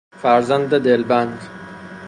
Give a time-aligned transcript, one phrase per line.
[0.19, 1.39] فرزند دلبند